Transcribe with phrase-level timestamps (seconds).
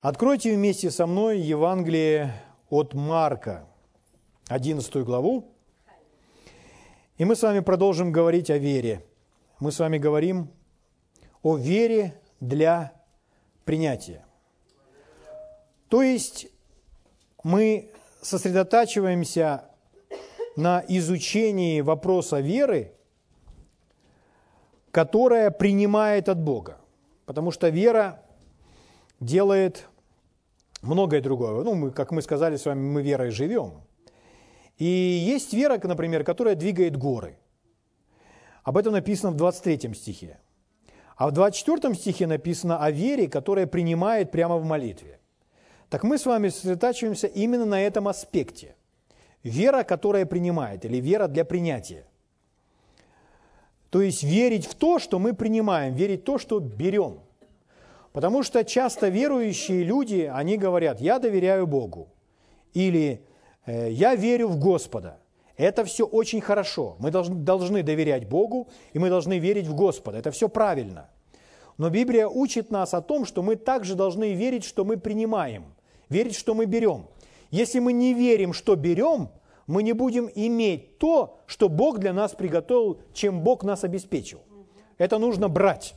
[0.00, 2.32] Откройте вместе со мной Евангелие
[2.70, 3.66] от Марка,
[4.46, 5.52] 11 главу,
[7.16, 9.04] и мы с вами продолжим говорить о вере.
[9.58, 10.52] Мы с вами говорим
[11.42, 12.92] о вере для
[13.64, 14.24] принятия.
[15.88, 16.46] То есть
[17.42, 17.90] мы
[18.22, 19.64] сосредотачиваемся
[20.54, 22.92] на изучении вопроса веры,
[24.92, 26.78] которая принимает от Бога.
[27.26, 28.22] Потому что вера
[29.18, 29.87] делает
[30.88, 31.62] многое другое.
[31.62, 33.72] Ну, мы, как мы сказали с вами, мы верой живем.
[34.78, 37.36] И есть вера, например, которая двигает горы.
[38.64, 40.38] Об этом написано в 23 стихе.
[41.16, 45.18] А в 24 стихе написано о вере, которая принимает прямо в молитве.
[45.90, 48.74] Так мы с вами сосредотачиваемся именно на этом аспекте.
[49.42, 52.04] Вера, которая принимает, или вера для принятия.
[53.90, 57.20] То есть верить в то, что мы принимаем, верить в то, что берем–
[58.12, 62.08] Потому что часто верующие люди, они говорят, я доверяю Богу.
[62.74, 63.22] Или
[63.68, 65.18] «Э, я верю в Господа.
[65.58, 66.96] Это все очень хорошо.
[67.00, 70.18] Мы должны, должны доверять Богу, и мы должны верить в Господа.
[70.18, 71.10] Это все правильно.
[71.76, 75.64] Но Библия учит нас о том, что мы также должны верить, что мы принимаем,
[76.08, 77.08] верить, что мы берем.
[77.50, 79.28] Если мы не верим, что берем,
[79.66, 84.40] мы не будем иметь то, что Бог для нас приготовил, чем Бог нас обеспечил.
[84.96, 85.94] Это нужно брать.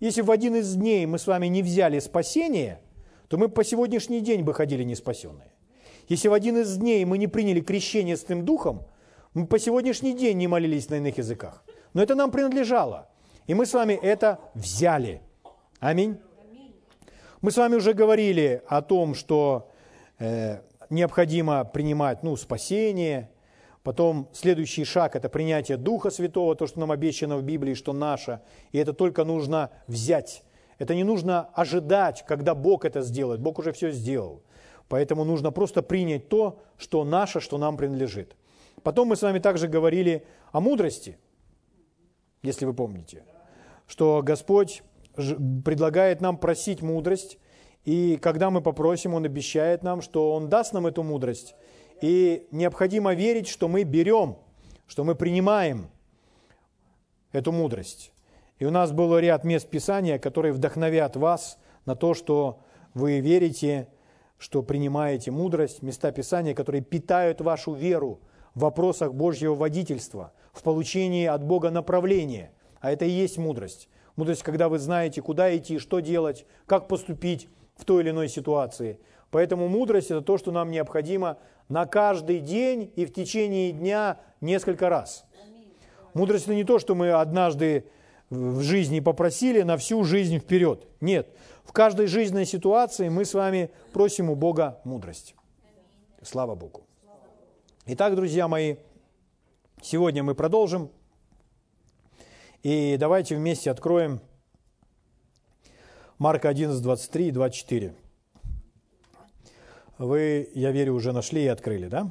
[0.00, 2.80] Если в один из дней мы с вами не взяли спасение,
[3.28, 5.52] то мы по сегодняшний день бы ходили не спасенные.
[6.08, 8.82] Если в один из дней мы не приняли крещение с тем духом,
[9.34, 11.62] мы по сегодняшний день не молились на иных языках.
[11.92, 13.08] Но это нам принадлежало.
[13.46, 15.20] И мы с вами это взяли.
[15.78, 16.18] Аминь.
[17.42, 19.70] Мы с вами уже говорили о том, что
[20.18, 23.30] э, необходимо принимать ну, спасение,
[23.82, 28.40] Потом следующий шаг– это принятие Духа Святого, то, что нам обещано в Библии, что наше.
[28.72, 30.44] И это только нужно взять.
[30.78, 33.40] Это не нужно ожидать, когда Бог это сделает.
[33.40, 34.42] Бог уже все сделал.
[34.88, 38.36] Поэтому нужно просто принять то, что наше, что нам принадлежит.
[38.82, 41.18] Потом мы с вами также говорили о мудрости,
[42.42, 43.24] если вы помните,
[43.86, 44.82] что Господь
[45.14, 47.38] предлагает нам просить мудрость,
[47.84, 51.54] и когда мы попросим, Он обещает нам, что Он даст нам эту мудрость–
[52.02, 54.36] и необходимо верить, что мы берем,
[54.86, 55.90] что мы принимаем
[57.32, 58.12] эту мудрость.
[58.58, 62.60] И у нас был ряд мест Писания, которые вдохновят вас на то, что
[62.94, 63.88] вы верите,
[64.38, 68.20] что принимаете мудрость, места Писания, которые питают вашу веру
[68.54, 72.52] в вопросах Божьего водительства, в получении от Бога направления.
[72.80, 73.88] А это и есть мудрость.
[74.16, 78.98] Мудрость, когда вы знаете, куда идти, что делать, как поступить в той или иной ситуации.
[79.30, 81.38] Поэтому мудрость– это то, что нам необходимо
[81.70, 85.24] на каждый день и в течение дня несколько раз.
[86.12, 87.86] Мудрость– это не то, что мы однажды
[88.28, 90.86] в жизни попросили на всю жизнь вперед.
[91.00, 91.28] Нет.
[91.64, 95.36] В каждой жизненной ситуации мы с вами просим у Бога мудрость.
[96.22, 96.82] Слава Богу.
[97.86, 98.76] Итак, друзья мои,
[99.80, 100.90] сегодня мы продолжим.
[102.64, 104.20] И давайте вместе откроем
[106.18, 107.94] Марка 11, 23 и 24.
[110.00, 112.10] Вы, я верю, уже нашли и открыли, да?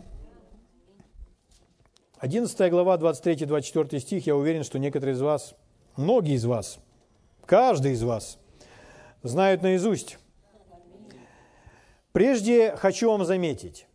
[2.20, 5.56] 11 глава, 23-24 стих, я уверен, что некоторые из вас,
[5.98, 6.78] многие из вас,
[7.48, 8.38] каждый из вас
[9.24, 10.20] знают наизусть.
[12.12, 13.88] Прежде хочу вам заметить,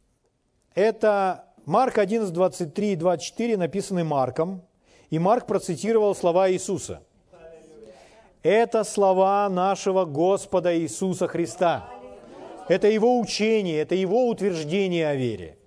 [0.75, 4.65] это Марк 11, 23 и 24 написаны Марком,
[5.11, 7.05] и Марк процитировал слова Иисуса.
[8.43, 11.89] Это слова нашего Господа Иисуса Христа–
[12.69, 15.59] это его учение, это его утверждение о вере.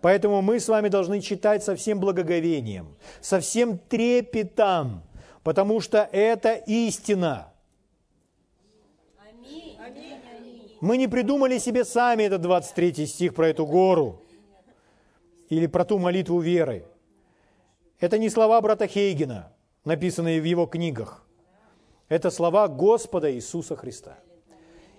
[0.00, 5.02] Поэтому мы с вами должны читать со всем благоговением, со всем трепетом,
[5.42, 7.52] потому что это истина.
[10.80, 14.20] Мы не придумали себе сами этот 23 стих про эту гору
[15.48, 16.84] или про ту молитву веры.
[17.98, 19.50] Это не слова брата Хейгена,
[19.86, 21.24] написанные в его книгах.
[22.10, 24.18] Это слова Господа Иисуса Христа.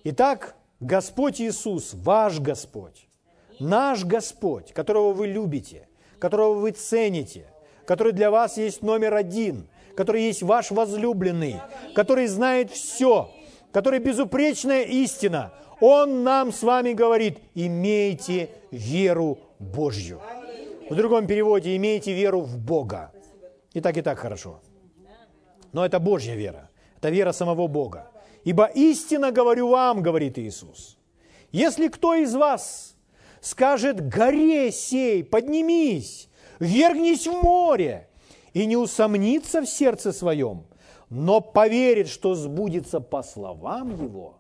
[0.03, 3.07] Итак, Господь Иисус, ваш Господь,
[3.59, 5.87] наш Господь, которого вы любите,
[6.19, 7.47] которого вы цените,
[7.85, 11.61] который для вас есть номер один, который есть ваш возлюбленный,
[11.93, 13.31] который знает все,
[13.71, 20.21] который безупречная истина, Он нам с вами говорит, имейте веру Божью.
[20.89, 23.11] В другом переводе, имейте веру в Бога.
[23.73, 24.59] И так, и так хорошо.
[25.73, 26.69] Но это Божья вера.
[26.97, 28.09] Это вера самого Бога.
[28.45, 30.97] Ибо истинно говорю вам, говорит Иисус,
[31.51, 32.95] если кто из вас
[33.41, 38.07] скажет горе сей, поднимись, вергнись в море,
[38.53, 40.67] и не усомнится в сердце своем,
[41.09, 44.35] но поверит, что сбудется по словам его,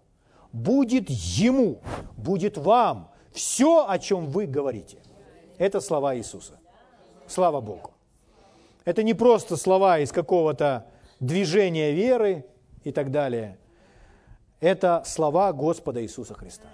[0.53, 1.81] будет ему,
[2.15, 4.99] будет вам все, о чем вы говорите.
[5.57, 6.59] Это слова Иисуса.
[7.27, 7.91] Слава Богу.
[8.85, 10.85] Это не просто слова из какого-то
[11.19, 12.45] движения веры
[12.83, 13.57] и так далее.
[14.59, 16.67] Это слова Господа Иисуса Христа.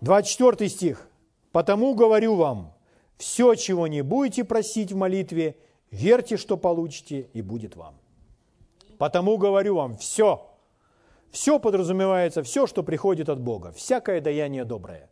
[0.00, 1.08] 24 стих.
[1.52, 2.74] «Потому говорю вам,
[3.16, 5.56] все, чего не будете просить в молитве,
[5.90, 7.98] верьте, что получите, и будет вам».
[8.98, 10.46] Потому говорю вам, все.
[11.30, 15.08] Все подразумевается, все, что приходит от Бога, всякое даяние доброе.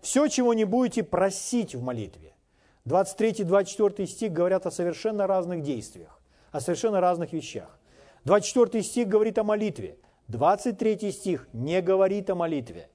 [0.00, 2.34] Все, чего не будете просить в молитве.
[2.86, 6.20] 23-24 стих говорят о совершенно разных действиях,
[6.52, 7.78] о совершенно разных вещах.
[8.24, 9.96] 24 стих говорит о молитве.
[10.28, 12.88] 23 стих не говорит о молитве.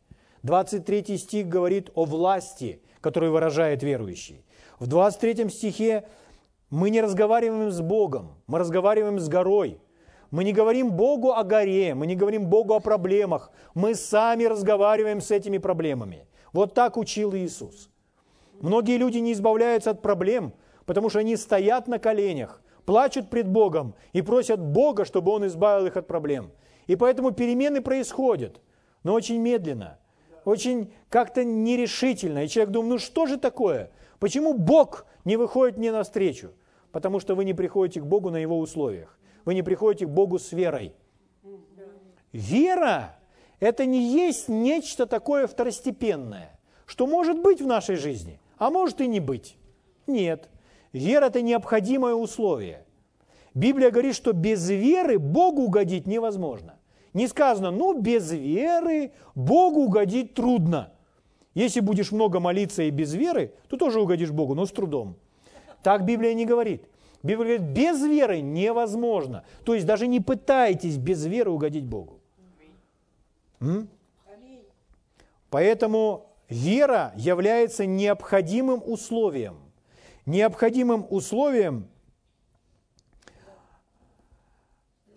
[0.44, 4.46] 23 стих говорит о власти, которую выражает верующий.
[4.80, 6.08] В 23 стихе
[6.70, 9.80] мы не разговариваем с Богом, мы разговариваем с горой.
[10.32, 13.52] Мы не говорим Богу о горе, мы не говорим Богу о проблемах.
[13.74, 16.28] Мы сами разговариваем с этими проблемами.
[16.54, 17.90] Вот так учил Иисус.
[18.62, 20.54] Многие люди не избавляются от проблем,
[20.86, 25.88] потому что они стоят на коленях, плачут пред Богом и просят Бога, чтобы Он избавил
[25.88, 26.52] их от проблем.
[26.90, 28.60] И поэтому перемены происходят,
[29.04, 29.98] но очень медленно–
[30.50, 32.44] очень как-то нерешительно.
[32.44, 33.92] И человек думает, ну что же такое?
[34.20, 36.52] Почему Бог не выходит мне навстречу?
[36.92, 39.18] Потому что вы не приходите к Богу на Его условиях.
[39.46, 40.94] Вы не приходите к Богу с верой.
[42.32, 43.16] Вера–
[43.60, 49.08] это не есть нечто такое второстепенное, что может быть в нашей жизни, а может и
[49.08, 49.58] не быть.
[50.08, 50.50] Нет.
[50.94, 52.86] Вера– это необходимое условие.
[53.54, 56.79] Библия говорит, что без веры Богу угодить невозможно.
[57.14, 60.94] Не сказано, ну, без веры Богу угодить трудно.
[61.56, 65.16] Если будешь много молиться и без веры, то тоже угодишь Богу, но с трудом.
[65.82, 66.88] Так Библия не говорит.
[67.24, 69.44] Библия говорит, без веры невозможно.
[69.66, 72.20] То есть даже не пытайтесь без веры угодить Богу.
[73.60, 73.90] М?
[75.50, 79.58] Поэтому вера является необходимым условием.
[80.26, 81.88] Необходимым условием,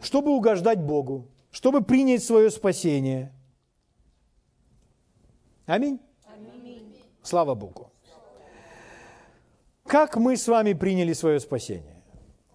[0.01, 3.33] чтобы угождать Богу чтобы принять свое спасение.
[5.67, 6.01] Аминь.
[6.27, 6.97] Аминь.
[7.23, 7.93] Слава Богу.
[9.87, 12.03] Как мы с вами приняли свое спасение?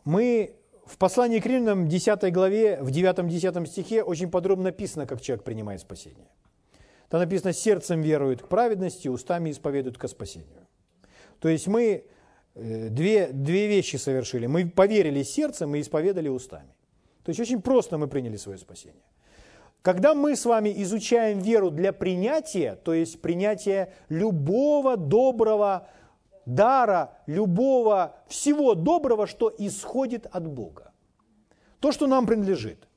[0.04, 0.56] Мы
[0.86, 5.82] в послании к Римлянам 10 главе, в 9-10 стихе очень подробно написано, как человек принимает
[5.82, 6.28] спасение.
[7.10, 10.68] Там написано, сердцем верует к праведности, устами исповедуют к спасению.
[11.40, 12.06] То есть мы
[12.56, 14.48] э, две, две вещи совершили.
[14.48, 16.77] Мы поверили сердцем и исповедали устами.
[17.28, 19.04] То есть очень просто мы приняли свое спасение.
[19.82, 25.90] Когда мы с вами изучаем веру для принятия, то есть принятия любого доброго
[26.46, 30.94] дара, любого всего доброго, что исходит от Бога.
[31.82, 32.88] То, что нам принадлежит.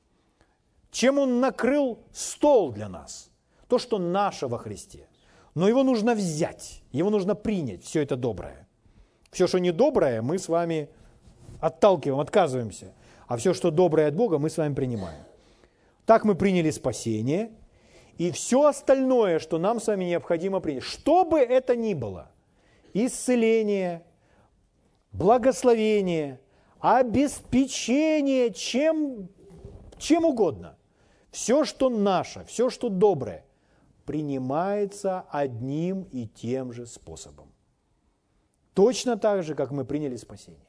[0.91, 3.31] Чем Он накрыл стол для нас.
[3.67, 5.09] То, что наше во Христе.
[5.55, 8.65] Но его нужно взять, его нужно принять, все это доброе.
[9.29, 10.87] Все, что недоброе, мы с вами
[11.59, 12.93] отталкиваем, отказываемся
[13.31, 15.23] а все, что доброе от Бога, мы с вами принимаем.
[16.05, 17.53] Так мы приняли спасение,
[18.17, 22.29] и все остальное, что нам с вами необходимо принять, что бы это ни было,
[22.93, 24.03] исцеление,
[25.13, 26.41] благословение,
[26.81, 29.29] обеспечение, чем,
[29.97, 30.75] чем угодно,
[31.31, 33.45] все, что наше, все, что доброе,
[34.03, 37.53] принимается одним и тем же способом.
[38.73, 40.67] Точно так же, как мы приняли спасение.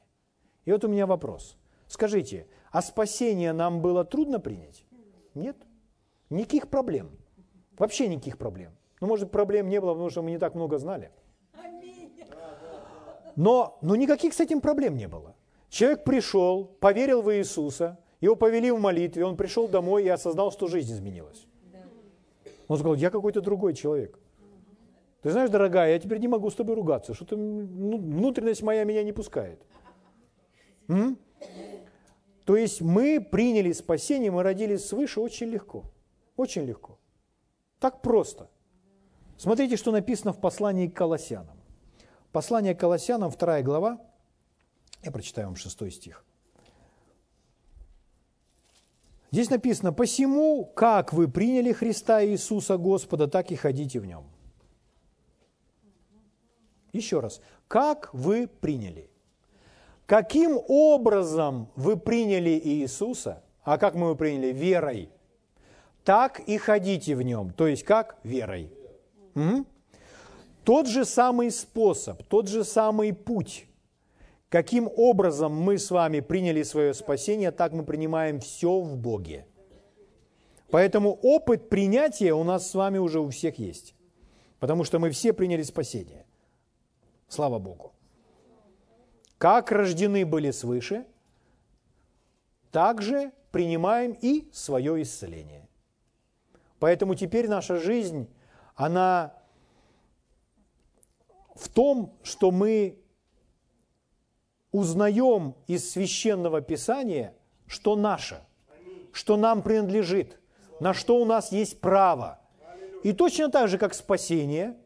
[0.64, 1.56] И вот у меня вопрос–
[1.92, 4.82] Скажите, а спасение нам было трудно принять?
[5.34, 5.58] Нет.
[6.30, 7.10] Никаких проблем.
[7.76, 8.72] Вообще никаких проблем.
[9.02, 11.10] Ну, может, проблем не было, потому что мы не так много знали.
[13.36, 15.34] Но, но никаких с этим проблем не было.
[15.68, 20.68] Человек пришел, поверил в Иисуса, его повели в молитве, он пришел домой и осознал, что
[20.68, 21.46] жизнь изменилась.
[22.68, 24.18] Он сказал, я какой-то другой человек.
[25.20, 29.02] Ты знаешь, дорогая, я теперь не могу с тобой ругаться, что-то ну, внутренность моя меня
[29.02, 29.60] не пускает.
[30.88, 31.18] М?
[32.44, 35.84] То есть мы приняли спасение, мы родились свыше очень легко.
[36.36, 36.98] Очень легко.
[37.78, 38.50] Так просто.
[39.36, 41.56] Смотрите, что написано в послании к Колоссянам.
[42.32, 44.00] Послание к Колоссянам, 2 глава,
[45.02, 46.24] я прочитаю вам 6 стих.
[49.30, 54.26] Здесь написано, «Посему, как вы приняли Христа Иисуса Господа, так и ходите в Нем».
[56.92, 59.11] Еще раз, как вы приняли?
[60.12, 64.52] Каким образом вы приняли Иисуса, а как мы его приняли?
[64.52, 65.08] Верой.
[66.04, 68.18] Так и ходите в нем, то есть как?
[68.22, 68.70] Верой.
[69.34, 69.66] М?
[70.64, 73.66] Тот же самый способ, тот же самый путь.
[74.50, 79.46] Каким образом мы с вами приняли свое спасение, так мы принимаем все в Боге.
[80.70, 83.94] Поэтому опыт принятия у нас с вами уже у всех есть.
[84.60, 86.26] Потому что мы все приняли спасение.
[87.28, 87.92] Слава Богу.
[89.42, 91.04] Как рождены были свыше,
[92.70, 95.68] так же принимаем и свое исцеление.
[96.78, 98.28] Поэтому теперь наша жизнь,
[98.76, 99.34] она
[101.56, 103.02] в том, что мы
[104.70, 107.34] узнаем из священного писания,
[107.66, 108.44] что наше,
[109.12, 110.38] что нам принадлежит–
[110.82, 112.40] на что у нас есть право.
[113.02, 114.76] И точно так же, как спасение,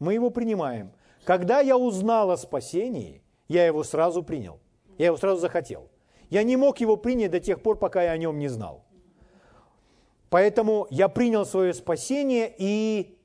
[0.00, 0.90] мы его принимаем.
[1.24, 3.19] Когда я узнал о спасении,
[3.50, 4.60] я его сразу принял.
[4.96, 5.90] Я его сразу захотел.
[6.28, 8.84] Я не мог его принять до тех пор, пока я о нем не знал.
[10.28, 13.18] Поэтому я принял свое спасение и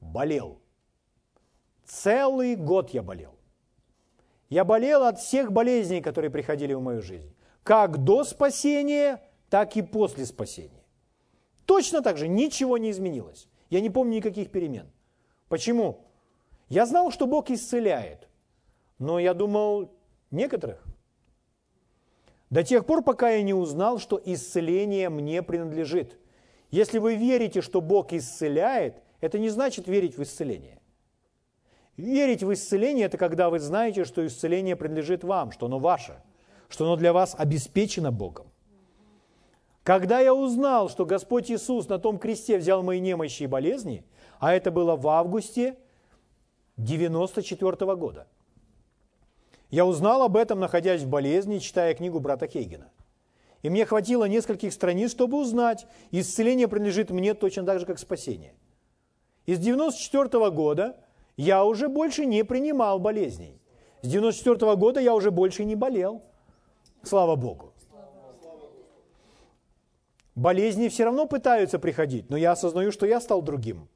[0.00, 0.58] болел.
[1.84, 3.36] Целый год я болел.
[4.48, 7.32] Я болел от всех болезней, которые приходили в мою жизнь.
[7.62, 9.22] Как до спасения–
[9.54, 10.82] так и после спасения.
[11.64, 13.46] Точно так же ничего не изменилось.
[13.70, 14.90] Я не помню никаких перемен.
[15.48, 16.00] Почему?
[16.68, 18.28] Я знал, что Бог исцеляет,
[18.98, 19.92] но я думал
[20.30, 20.84] некоторых.
[22.50, 26.18] До тех пор, пока я не узнал, что исцеление мне принадлежит.
[26.70, 30.80] Если вы верите, что Бог исцеляет, это не значит верить в исцеление.
[31.96, 36.20] Верить в исцеление– это когда вы знаете, что исцеление принадлежит вам, что оно ваше,
[36.68, 38.48] что оно для вас обеспечено Богом.
[39.84, 44.04] Когда я узнал, что Господь Иисус на том кресте взял мои немощи и болезни,
[44.40, 45.78] а это было в августе
[46.76, 48.26] 94 -го года,
[49.74, 52.92] я узнал об этом, находясь в болезни, читая книгу брата Хейгена.
[53.64, 58.54] И мне хватило нескольких страниц, чтобы узнать, исцеление принадлежит мне точно так же, как спасение.
[59.46, 60.96] Из 94 -го года
[61.36, 63.58] я уже больше не принимал болезней.
[64.02, 66.22] С 94 -го года я уже больше не болел.
[67.02, 67.72] Слава Богу.
[70.36, 73.88] Болезни все равно пытаются приходить, но я осознаю, что я стал другим.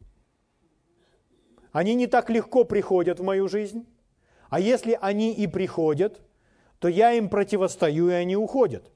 [1.71, 3.87] Они не так легко приходят в мою жизнь.
[4.49, 6.21] А если они и приходят,
[6.79, 8.91] то я им противостою, и они уходят.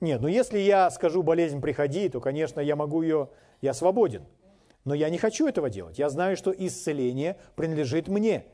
[0.00, 4.24] Нет, ну если я скажу болезнь приходи, то, конечно, я могу ее, я свободен.
[4.84, 5.98] Но я не хочу этого делать.
[5.98, 8.46] Я знаю, что исцеление принадлежит мне.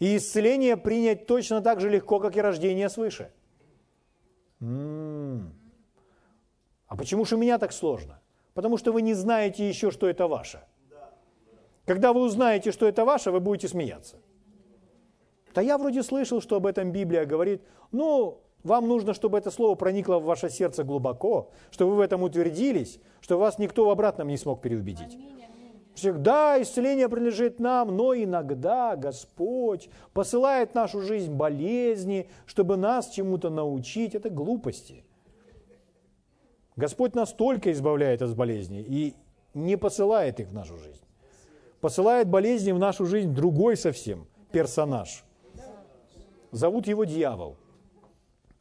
[0.00, 3.30] И исцеление принять точно так же легко, как и рождение свыше.
[4.60, 5.54] М-м-м.
[6.88, 8.20] А почему же у меня так сложно?
[8.54, 10.60] Потому что вы не знаете еще, что это ваше.
[11.86, 14.16] Когда вы узнаете, что это ваше, вы будете смеяться.
[15.54, 17.62] Да я вроде слышал, что об этом Библия говорит.
[17.92, 22.22] Ну, вам нужно, чтобы это слово проникло в ваше сердце глубоко, чтобы вы в этом
[22.22, 25.16] утвердились, чтобы вас никто в обратном не смог переубедить.
[25.94, 33.48] Всегда исцеление принадлежит нам, но иногда Господь посылает в нашу жизнь болезни, чтобы нас чему-то
[33.48, 34.16] научить.
[34.16, 35.04] Это глупости.
[36.74, 39.14] Господь настолько избавляет от болезней и
[39.54, 41.04] не посылает их в нашу жизнь.
[41.80, 45.22] Посылает болезни в нашу жизнь другой совсем персонаж.
[46.54, 47.56] Зовут его дьявол.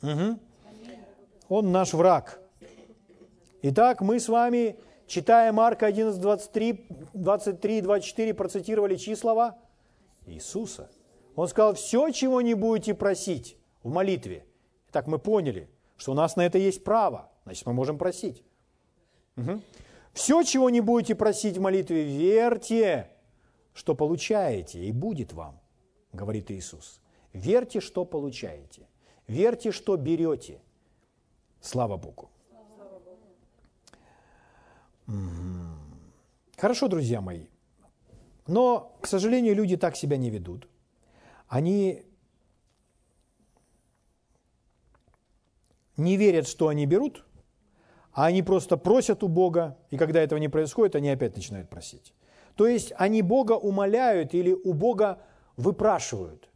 [0.01, 0.39] Угу.
[1.49, 2.41] Он наш враг.
[3.61, 4.75] Итак, мы с вами,
[5.07, 9.57] читая Марка 11, 23, 23 24, процитировали чьи слова?
[10.25, 10.89] Иисуса.
[11.35, 14.45] Он сказал, все, чего не будете просить в молитве.
[14.91, 18.43] Так мы поняли, что у нас на это есть право– Значит, мы можем просить.
[19.37, 19.61] Угу.
[20.13, 23.09] Все, чего не будете просить в молитве, верьте,
[23.73, 25.59] что получаете, и будет вам,
[26.11, 27.01] говорит Иисус.
[27.33, 28.87] Верьте, что получаете.
[29.27, 30.61] Верьте, что берете.
[31.61, 32.29] Слава Богу.
[36.57, 37.47] Хорошо, друзья мои.
[38.47, 40.67] Но, к сожалению, люди так себя не ведут.
[41.47, 42.05] Они
[45.97, 47.25] не верят, что они берут,
[48.11, 52.13] а они просто просят у Бога, и когда этого не происходит, они опять начинают просить.
[52.55, 55.21] То есть они Бога умоляют или у Бога
[55.57, 56.49] выпрашивают.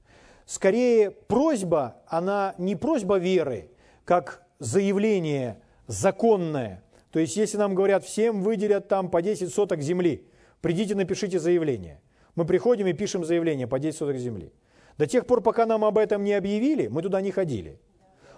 [0.47, 3.69] Скорее, просьба, она не просьба веры,
[4.05, 6.81] как заявление законное.
[7.11, 10.25] То есть, если нам говорят, всем выделят там по 10 соток земли,
[10.61, 11.99] придите, напишите заявление.
[12.35, 14.53] Мы приходим и пишем заявление по 10 соток земли.
[14.97, 17.77] До тех пор, пока нам об этом не объявили, мы туда не ходили.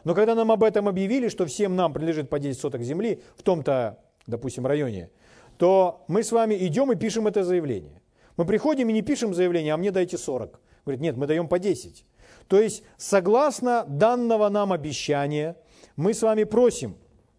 [0.04, 3.44] Но когда нам об этом объявили, что всем нам принадлежит по 10 соток земли в
[3.44, 5.12] том-то, допустим, районе,
[5.58, 8.02] то мы с вами идем и пишем это заявление.
[8.36, 10.60] Мы приходим и не пишем заявление, а мне дайте 40.
[10.90, 12.06] Говорит, нет, мы даем по 10.
[12.48, 15.56] То есть, согласно данного нам обещания,
[15.96, 16.98] мы с вами просим,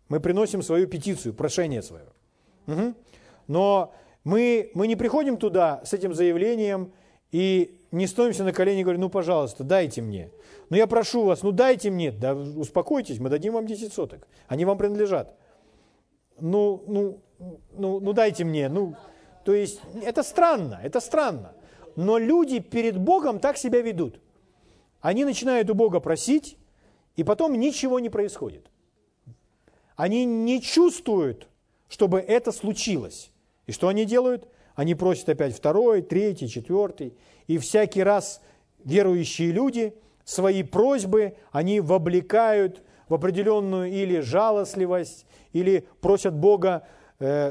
[0.08, 2.06] мы приносим свою петицию, прошение свое.
[2.66, 2.94] Угу.
[3.48, 3.92] Но
[4.24, 6.92] мы, мы не приходим туда с этим заявлением
[7.32, 10.30] и не стоимся на колени и говорим, ну, пожалуйста, дайте мне.
[10.68, 12.12] Ну, я прошу вас, ну, дайте мне.
[12.12, 14.28] Да успокойтесь, мы дадим вам 10 соток.
[14.46, 15.34] Они вам принадлежат.
[16.38, 17.20] ну, ну,
[17.72, 18.94] ну, ну дайте мне, ну,
[19.44, 21.52] то есть это странно, это странно.
[21.96, 24.20] Но люди перед Богом так себя ведут.
[25.00, 26.56] Они начинают у Бога просить,
[27.16, 28.70] и потом ничего не происходит.
[29.96, 31.48] Они не чувствуют,
[31.88, 33.30] чтобы это случилось.
[33.66, 34.48] И что они делают?
[34.74, 37.14] Они просят опять второй, третий, четвертый.
[37.46, 38.40] И всякий раз
[38.84, 39.94] верующие люди
[40.24, 46.86] свои просьбы, они вовлекают в определенную или жалостливость, или просят Бога,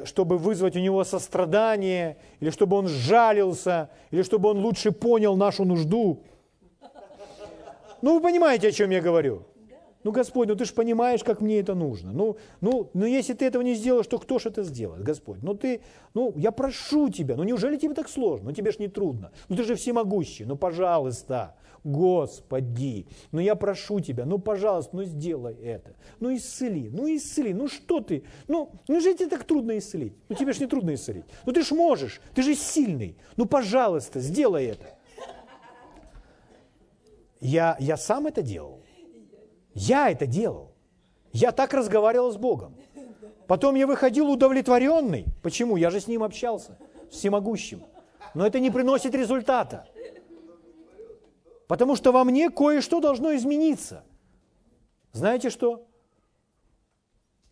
[0.05, 5.63] чтобы вызвать у него сострадание, или чтобы он жалился, или чтобы он лучше понял нашу
[5.63, 6.23] нужду.
[8.01, 9.43] Ну, вы понимаете, о чем я говорю?
[10.03, 12.13] Ну, Господь, ну ты же понимаешь, как мне это нужно.
[12.13, 15.43] Ну, ну, ну, если ты этого не сделаешь, то кто же это сделает, Господь?
[15.43, 15.81] Ну, ты,
[16.13, 18.49] ну, я прошу тебя, ну, неужели тебе так сложно?
[18.49, 19.31] Ну, тебе же не трудно.
[19.49, 25.55] Ну, ты же всемогущий, ну, пожалуйста, Господи, ну, я прошу тебя, ну, пожалуйста, ну, сделай
[25.55, 25.95] это.
[26.19, 28.23] Ну, исцели, ну, исцели, ну, что ты?
[28.47, 30.13] Ну, неужели тебе так трудно исцелить?
[30.27, 31.25] Ну, тебе же не трудно исцелить.
[31.45, 33.17] Ну, ты же можешь, ты же сильный.
[33.37, 34.97] Ну, пожалуйста, сделай это.
[37.39, 38.81] Я, я сам это делал.
[39.73, 40.73] Я это делал.
[41.31, 42.75] Я так разговаривал с Богом.
[43.47, 45.25] Потом я выходил удовлетворенный.
[45.41, 45.77] Почему?
[45.77, 46.77] Я же с ним общался,
[47.09, 47.83] всемогущим.
[48.33, 49.87] Но это не приносит результата.
[51.69, 54.03] Потому что во мне кое-что должно измениться.
[55.11, 55.85] Знаете что?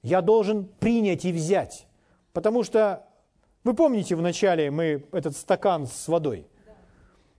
[0.01, 1.85] Я должен принять и взять.
[2.33, 3.05] Потому что,
[3.63, 6.47] вы помните, вначале мы этот стакан с водой,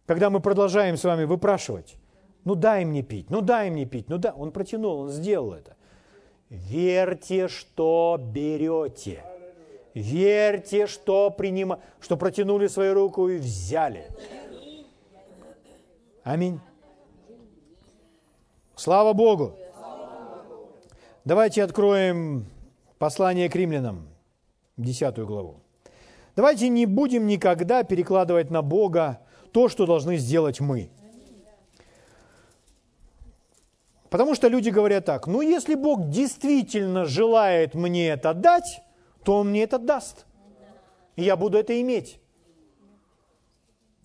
[0.07, 1.97] когда мы продолжаем с вами выпрашивать,
[2.45, 5.77] ну дай мне пить, ну дай мне пить, ну да, он протянул, он сделал это.
[6.49, 9.25] Верьте, что берете.
[9.95, 14.07] Верьте, что принима, что протянули свою руку и взяли.
[16.23, 16.61] Аминь.
[18.79, 19.59] Слава Богу.
[21.25, 22.47] Давайте откроем
[23.01, 24.09] послание к римлянам,
[24.77, 25.57] 10 главу.
[26.37, 29.19] Давайте не будем никогда перекладывать на Бога
[29.51, 30.91] то, что должны сделать мы.
[34.11, 38.81] Потому что люди говорят так, ну если Бог действительно желает мне это дать,
[39.25, 40.25] то Он мне это даст.
[41.17, 42.21] И я буду это иметь.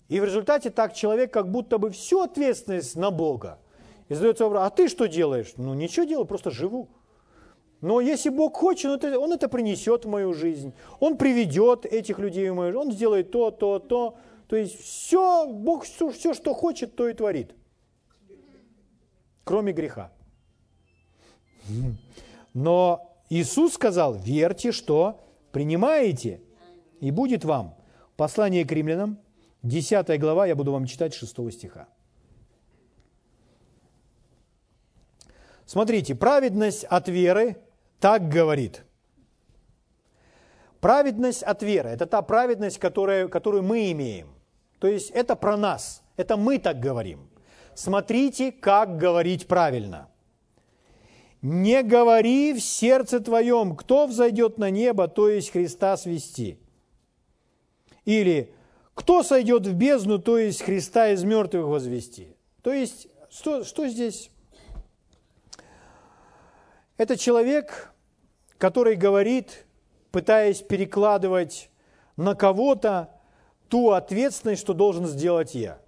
[0.08, 3.60] И в результате так человек как будто бы всю ответственность на Бога.
[4.08, 5.52] И задается вопрос, а ты что делаешь?
[5.56, 6.88] Ну ничего делаю, просто живу.
[7.80, 10.72] Но если Бог хочет, Он это принесет в мою жизнь.
[11.00, 12.86] Он приведет этих людей в мою жизнь.
[12.86, 14.16] Он сделает то, то, то.
[14.48, 17.54] То есть все, Бог все, все, что хочет, то и творит
[19.44, 20.10] кроме греха.
[22.54, 25.20] Но Иисус сказал, верьте, что
[25.52, 26.40] принимаете,
[27.00, 27.76] и будет вам.
[28.16, 29.18] Послание к римлянам,
[29.62, 31.88] 10 глава, я буду вам читать 6 стиха.
[35.66, 37.56] Смотрите, праведность от веры
[38.00, 38.84] так говорит.
[40.80, 44.28] Праведность от веры– это та праведность, которая, которую мы имеем.
[44.78, 47.30] То есть это про нас, это мы так говорим
[47.74, 50.08] смотрите, как говорить правильно.
[51.42, 56.58] Не говори в сердце твоем, кто взойдет на небо, то есть Христа свести.
[58.06, 58.52] Или
[58.94, 62.36] кто сойдет в бездну, то есть Христа из мертвых возвести.
[62.62, 64.30] То есть, что, что здесь?
[66.96, 67.92] Это человек,
[68.58, 69.66] который говорит,
[70.12, 71.70] пытаясь перекладывать
[72.16, 73.10] на кого-то
[73.68, 75.80] ту ответственность, что должен сделать я.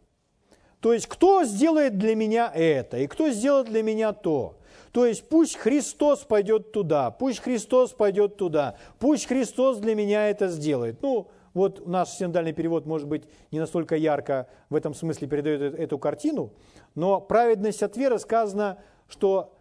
[0.81, 4.59] То есть, кто сделает для меня это, и кто сделает для меня то.
[4.93, 10.49] То есть, пусть Христос пойдет туда, пусть Христос пойдет туда, пусть Христос для меня это
[10.49, 11.03] сделает.
[11.03, 15.99] Ну, вот наш синодальный перевод, может быть, не настолько ярко в этом смысле передает эту
[15.99, 16.53] картину,
[16.95, 19.56] но праведность от веры сказано, что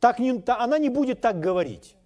[0.00, 1.96] так не, она не будет так говорить.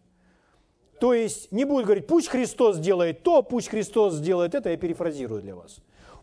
[1.01, 5.43] То есть не будет говорить, пусть Христос делает то, пусть Христос сделает это, я перефразирую
[5.43, 5.79] для вас.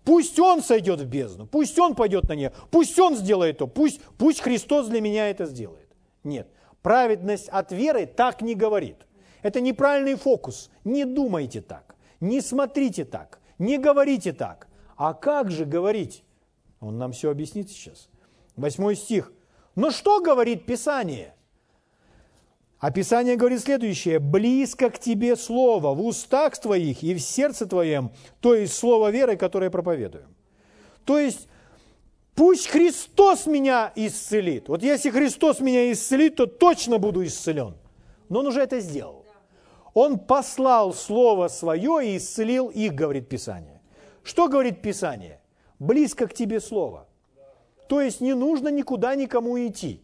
[0.05, 4.01] Пусть он сойдет в бездну, пусть он пойдет на нее, пусть он сделает то, пусть,
[4.17, 5.89] пусть Христос для меня это сделает.
[6.23, 6.47] Нет,
[6.82, 8.95] праведность от веры так не говорит.
[9.41, 10.69] Это неправильный фокус.
[10.84, 14.67] Не думайте так, не смотрите так, не говорите так.
[14.95, 16.23] А как же говорить?
[16.79, 18.10] Он нам все объяснит сейчас.
[18.55, 19.32] Восьмой стих.
[19.75, 21.34] Но что говорит Писание?
[22.80, 24.20] Описание говорит следующее.
[24.20, 29.36] «Близко к тебе слово в устах твоих и в сердце твоем, то есть слово веры,
[29.36, 30.34] которое проповедуем».
[31.04, 31.48] То есть,
[32.36, 34.70] пусть Христос меня исцелит.
[34.70, 37.76] Вот если Христос меня исцелит, то точно буду исцелен.
[38.30, 39.26] Но он уже это сделал.
[39.94, 43.82] Он послал Слово Свое и исцелил их, говорит Писание.
[44.24, 45.42] Что говорит Писание?
[45.80, 47.08] Близко к тебе Слово.
[47.88, 50.04] То есть не нужно никуда никому идти.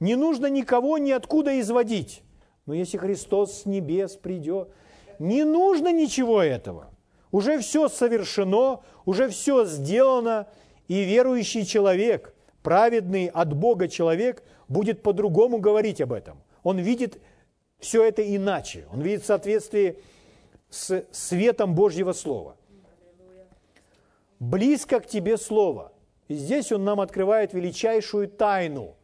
[0.00, 2.22] Не нужно никого ниоткуда изводить.
[2.66, 4.70] но если Христос с небес придет,
[5.18, 6.90] не нужно ничего этого.
[7.30, 10.48] Уже все совершено, уже все сделано,
[10.88, 16.38] и верующий человек, праведный от Бога человек, будет по-другому говорить об этом.
[16.62, 17.20] Он видит
[17.78, 18.86] все это иначе.
[18.92, 19.98] Он видит в соответствии
[20.70, 22.56] с светом Божьего Слова.
[24.38, 25.92] Близко к тебе Слово.
[26.28, 28.96] И здесь он нам открывает величайшую тайну,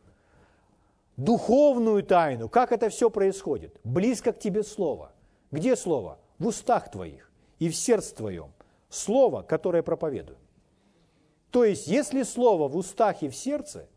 [1.16, 2.48] духовную тайну.
[2.48, 3.78] Как это все происходит?
[3.84, 5.12] Близко к тебе Слово.
[5.50, 6.18] Где Слово?
[6.38, 8.52] В устах твоих и в сердце твоем.
[8.88, 10.38] Слово, которое проповедую.
[11.50, 13.88] То есть, если Слово в устах и в сердце,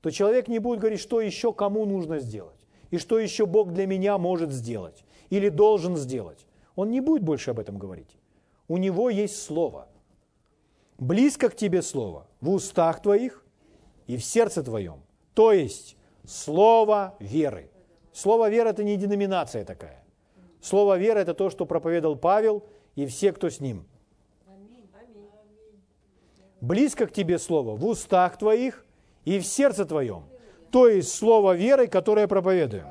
[0.00, 3.86] то человек не будет говорить, что еще кому нужно сделать, и что еще Бог для
[3.86, 6.46] меня может сделать, или должен сделать.
[6.74, 8.18] Он не будет больше об этом говорить.
[8.68, 9.88] У него есть Слово.
[10.98, 13.44] Близко к тебе Слово, в устах твоих
[14.06, 15.02] и в сердце твоем.
[15.34, 17.70] То есть, Слово веры.
[18.12, 20.04] Слово веры– это не деноминация такая.
[20.60, 23.84] Слово веры– это то, что проповедовал Павел и все, кто с ним.
[26.60, 28.84] Близко к тебе Слово в устах твоих
[29.24, 30.24] и в сердце твоем.
[30.70, 32.86] То есть Слово веры, которое проповедуем.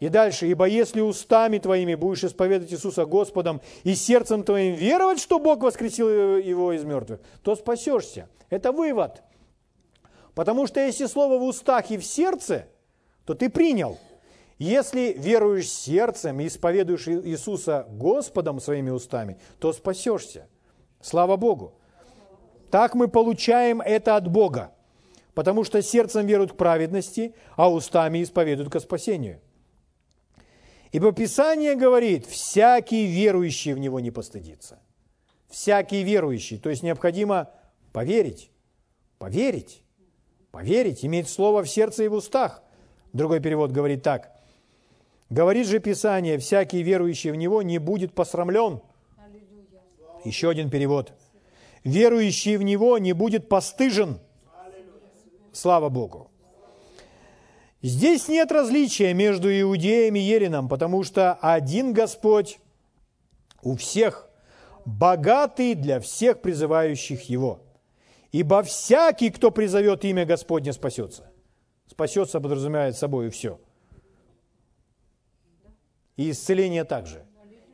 [0.00, 5.38] И дальше, ибо если устами твоими будешь исповедовать Иисуса Господом и сердцем твоим веровать, что
[5.38, 8.28] Бог воскресил его из мертвых, то спасешься.
[8.48, 9.22] Это вывод.
[10.38, 12.68] Потому что если слово в устах и в сердце,
[13.24, 13.98] то ты принял.
[14.56, 20.46] Если веруешь сердцем и исповедуешь Иисуса Господом своими устами, то спасешься.
[21.00, 21.74] Слава Богу.
[22.70, 24.70] Так мы получаем это от Бога,
[25.34, 29.40] потому что сердцем веруют к праведности, а устами исповедуют к спасению.
[30.92, 34.78] Ибо Писание говорит, всякий верующий в Него не постыдится.
[35.48, 36.58] Всякий верующий.
[36.58, 37.50] То есть необходимо
[37.92, 38.52] поверить,
[39.18, 39.82] поверить,
[40.50, 42.62] поверить, иметь слово в сердце и в устах.
[43.12, 44.32] Другой перевод говорит так.
[45.30, 48.80] Говорит же Писание, всякий верующий в Него не будет посрамлен.
[50.24, 51.12] Еще один перевод.
[51.84, 54.18] Верующий в Него не будет постыжен.
[55.52, 56.30] Слава Богу.
[57.82, 62.58] Здесь нет различия между иудеем и еленом, потому что один Господь
[63.62, 64.28] у всех,
[64.84, 67.60] богатый для всех призывающих Его.
[68.32, 71.30] Ибо всякий, кто призовет имя Господне, спасется.
[71.86, 73.58] Спасется подразумевает собой и все.
[76.16, 77.24] И исцеление также.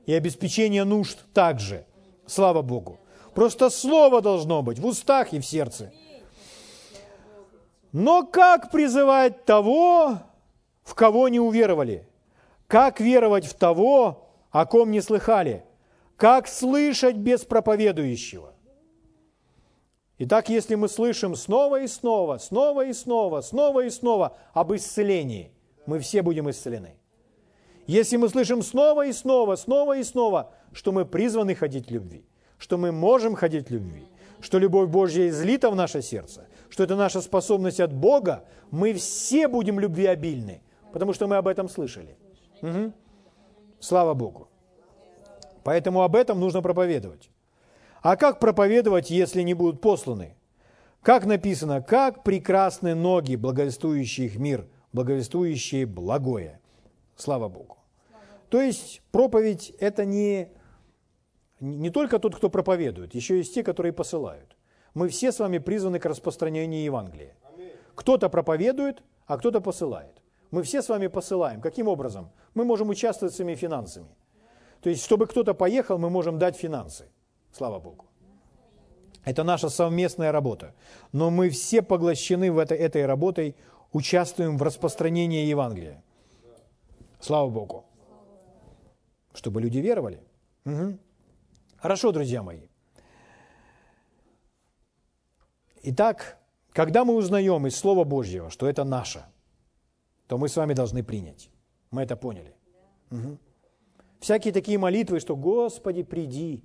[0.06, 1.86] И обеспечение нужд также.
[2.26, 2.98] Слава Богу.
[3.34, 5.92] Просто слово должно быть в устах и в сердце–
[7.94, 10.18] но как призывать того,
[10.82, 12.08] в кого не уверовали?
[12.66, 15.64] Как веровать в того, о ком не слыхали?
[16.16, 18.53] Как слышать без проповедующего?
[20.18, 25.50] Итак, если мы слышим снова и снова, снова и снова, снова и снова об исцелении,
[25.87, 26.94] мы все будем исцелены.
[27.87, 32.24] Если мы слышим снова и снова, снова и снова, что мы призваны ходить в любви,
[32.59, 34.05] что мы можем ходить в любви,
[34.40, 39.48] что любовь Божья излита в наше сердце, что это наша способность от Бога, мы все
[39.48, 42.16] будем любвеобильны, потому что мы об этом слышали.
[42.62, 42.92] Угу.
[43.81, 44.48] Слава Богу.
[45.64, 47.31] Поэтому об этом нужно проповедовать.
[48.04, 50.36] А как проповедовать, если не будут посланы?
[51.00, 56.60] Как написано, как прекрасны ноги, благовествующие их мир, благовествующие благое.
[57.16, 57.78] Слава Богу.
[58.50, 60.50] То есть проповедь– это не
[61.60, 64.54] не только тот, кто проповедует, еще есть те, которые посылают.
[64.92, 67.34] Мы все с вами призваны к распространению Евангелия.
[67.94, 70.20] Кто-то проповедует, а кто-то посылает.
[70.50, 71.62] Мы все с вами посылаем.
[71.62, 72.28] Каким образом?
[72.52, 74.14] Мы можем участвовать своими финансами.
[74.82, 77.08] То есть, чтобы кто-то поехал, мы можем дать финансы.
[77.54, 78.06] Слава Богу.
[79.24, 80.74] Это наша совместная работа.
[81.12, 83.54] Но мы все поглощены в этой, этой работой,
[83.92, 86.02] участвуем в распространении Евангелия.
[87.20, 87.84] Слава Богу.
[89.32, 90.20] Чтобы люди веровали.
[90.64, 90.98] Угу.
[91.76, 92.66] Хорошо, друзья мои.
[95.84, 96.38] Итак,
[96.72, 99.24] когда мы узнаем из Слова Божьего, что это наше,
[100.26, 101.50] то мы с вами должны принять.
[101.92, 102.52] Мы это поняли.
[103.12, 103.38] Угу.
[104.18, 106.64] Всякие такие молитвы, что «Господи, приди»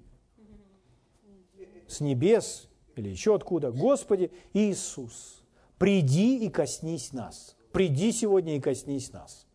[1.90, 3.72] с небес или еще откуда.
[3.72, 5.44] Господи Иисус,
[5.78, 7.56] приди и коснись нас.
[7.72, 9.48] Приди сегодня и коснись нас.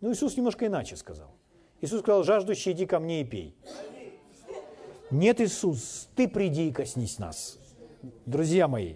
[0.00, 1.30] Ну, Иисус немножко иначе сказал.
[1.80, 3.56] Иисус сказал, жаждущий, иди ко мне и пей.
[5.10, 7.58] Нет, Иисус, ты приди и коснись нас.
[8.24, 8.94] Друзья мои,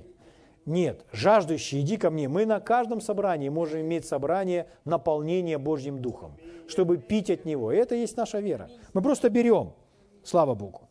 [0.67, 2.29] нет, жаждущий, иди ко мне.
[2.29, 6.37] Мы на каждом собрании можем иметь собрание наполнения Божьим Духом,
[6.69, 7.73] чтобы пить от Него.
[7.73, 8.69] И это есть наша вера.
[8.93, 9.73] Мы просто берем.
[10.23, 10.89] Слава Богу.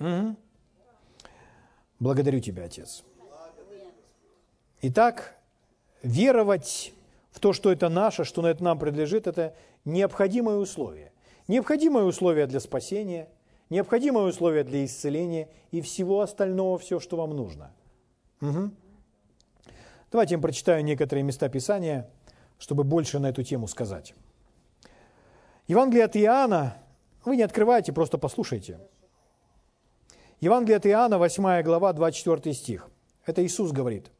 [0.00, 0.36] Угу.
[2.00, 3.04] Благодарю Тебя, Отец.
[4.82, 5.36] Итак,
[6.02, 6.92] веровать
[7.30, 9.54] в то, что это наше, что это нам принадлежит, это
[9.84, 11.12] необходимое условие.
[11.48, 13.28] Необходимое условие для спасения,
[13.70, 17.72] необходимое условие для исцеления и всего остального, все, что вам нужно.
[18.40, 18.70] Угу.
[20.12, 22.08] Давайте я прочитаю некоторые места Писания,
[22.58, 24.14] чтобы больше на эту тему сказать.
[25.66, 26.76] Евангелие от Иоанна,
[27.24, 28.78] вы не открывайте, просто послушайте.
[30.44, 32.90] Евангелие от Иоанна, 8 глава, 24 стих.
[33.24, 34.10] Это Иисус говорит.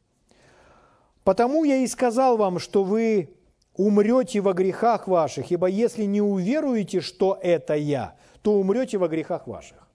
[1.23, 3.37] «Потому я и сказал вам, что вы
[3.75, 9.45] умрете во грехах ваших, ибо если не уверуете, что это я, то умрете во грехах
[9.45, 9.87] ваших».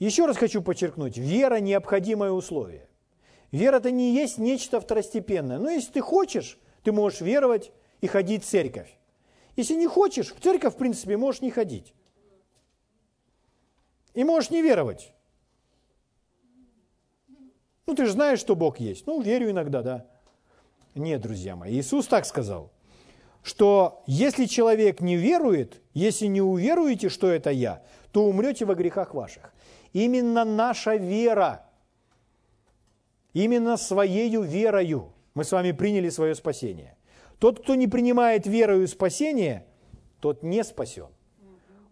[0.00, 2.88] Еще раз хочу подчеркнуть, вера– необходимое условие.
[3.52, 5.60] Вера– это не есть нечто второстепенное.
[5.60, 8.98] Но если ты хочешь, ты можешь веровать и ходить в церковь.
[9.54, 11.94] Если не хочешь, в церковь, в принципе, можешь не ходить.
[14.14, 15.12] И можешь не веровать.
[17.86, 19.06] Ну, ты же знаешь, что Бог есть.
[19.06, 20.06] Ну, верю иногда, да.
[20.94, 22.70] Нет, друзья мои, Иисус так сказал,
[23.42, 29.12] что если человек не верует, если не уверуете, что это я, то умрете во грехах
[29.12, 29.52] ваших.
[29.92, 31.66] Именно наша вера,
[33.32, 36.96] именно своею верою мы с вами приняли свое спасение.
[37.40, 39.66] Тот, кто не принимает верою спасение,
[40.20, 41.08] тот не спасен.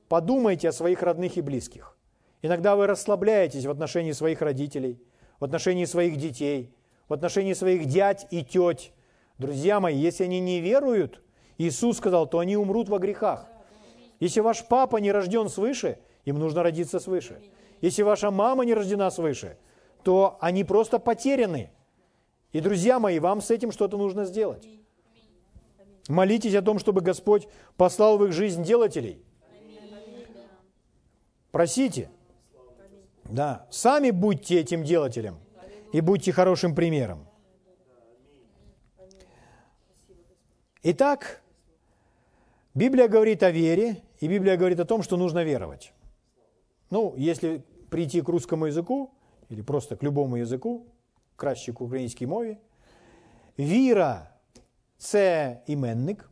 [0.08, 1.96] Подумайте о своих родных и близких.
[2.42, 5.00] Иногда вы расслабляетесь в отношении своих родителей–
[5.42, 6.72] в отношении своих детей,
[7.08, 8.92] в отношении своих дядь и теть.
[9.38, 11.20] Друзья мои, если они не веруют,
[11.58, 13.48] Иисус сказал, то они умрут во грехах.
[14.20, 17.42] Если ваш папа не рожден свыше, им нужно родиться свыше.
[17.80, 19.58] Если ваша мама не рождена свыше,
[20.04, 21.72] то они просто потеряны.
[22.52, 24.68] И, друзья мои, вам с этим что-то нужно сделать.
[26.06, 29.24] Молитесь о том, чтобы Господь послал в их жизнь делателей.
[31.50, 32.10] Просите.
[33.31, 35.39] Да, сами будьте этим делателем
[35.93, 37.27] и будьте хорошим примером.
[40.83, 41.41] Итак,
[42.73, 45.93] Библия говорит о вере, и Библия говорит о том, что нужно веровать.
[46.89, 49.11] Ну, если прийти к русскому языку,
[49.49, 50.85] или просто к любому языку,
[51.35, 52.57] краще к українській мові,
[53.59, 56.29] віра – це іменник,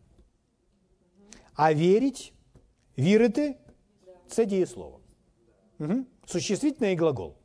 [1.54, 2.34] а вірить,
[2.98, 5.00] вірити – це дієслово.
[5.80, 5.94] Угу.
[6.31, 7.37] Существительное и глагол.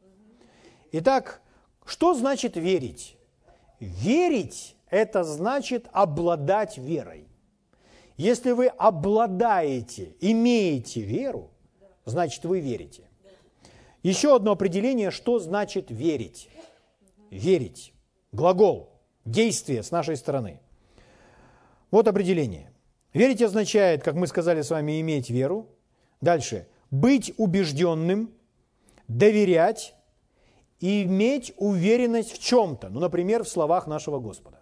[0.91, 1.41] Итак,
[1.85, 3.17] что значит верить?
[3.79, 7.27] Верить– это значит обладать верой.
[8.15, 11.49] Если вы обладаете, имеете веру,
[12.05, 13.09] значит вы верите.
[14.03, 16.47] Еще одно определение, что значит верить.
[17.31, 17.91] Верить.
[18.31, 18.91] Глагол.
[19.25, 20.59] Действие с нашей стороны.
[21.89, 22.71] Вот определение.
[23.13, 25.69] Верить означает, как мы сказали с вами, иметь веру.
[26.21, 26.67] Дальше.
[26.91, 28.29] Быть убежденным–
[29.07, 29.95] доверять
[30.79, 32.89] и иметь уверенность в чем-то.
[32.89, 34.61] Ну, например, в словах нашего Господа.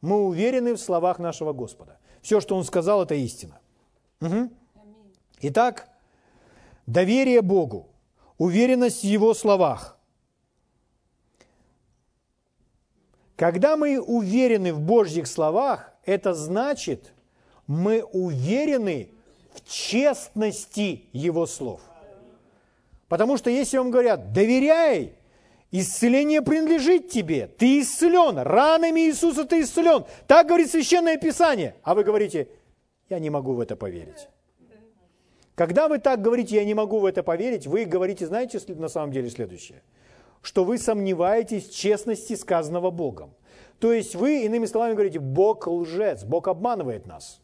[0.00, 1.98] Мы уверены в словах нашего Господа.
[2.20, 3.58] Все, что Он сказал, это истина.
[4.20, 4.50] Угу.
[5.42, 5.88] Итак,
[6.86, 7.88] доверие Богу,
[8.38, 9.98] уверенность в Его словах.
[13.36, 17.12] Когда мы уверены в Божьих словах, это значит,
[17.66, 19.10] мы уверены
[19.54, 21.80] в честности Его слов–
[23.14, 25.12] Потому что если вам говорят, доверяй,
[25.70, 30.04] исцеление принадлежит тебе, ты исцелен, ранами Иисуса ты исцелен.
[30.26, 31.76] Так говорит Священное Писание.
[31.84, 32.48] А вы говорите,
[33.08, 34.26] я не могу в это поверить.
[35.54, 39.12] Когда вы так говорите, я не могу в это поверить, вы говорите, знаете, на самом
[39.12, 39.84] деле следующее,
[40.42, 43.32] что вы сомневаетесь в честности сказанного Богом.
[43.78, 47.43] То есть вы, иными словами, говорите, Бог лжец, Бог обманывает нас.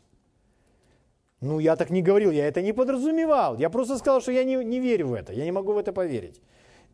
[1.40, 3.56] Ну, я так не говорил, я это не подразумевал.
[3.56, 5.92] Я просто сказал, что я не, не верю в это, я не могу в это
[5.92, 6.40] поверить.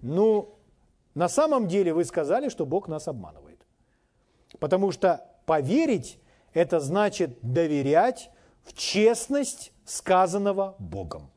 [0.03, 0.55] Ну,
[1.15, 3.67] на самом деле вы сказали, что Бог нас обманывает.
[4.61, 6.19] Потому что поверить–
[6.53, 8.31] это значит доверять
[8.63, 11.31] в честность сказанного Богом.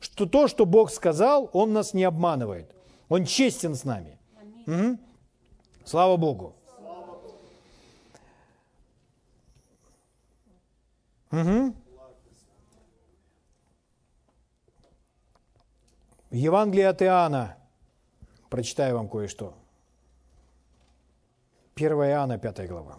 [0.00, 2.74] Что то, что Бог сказал, Он нас не обманывает.
[3.08, 4.18] Он честен с нами.
[4.66, 4.98] Угу.
[5.84, 6.54] Слава Богу.
[11.32, 11.74] Угу.
[16.30, 17.56] Евангелие от Иоанна.
[18.50, 19.54] Прочитаю вам кое-что.
[21.76, 22.98] 1 Иоанна, 5 глава.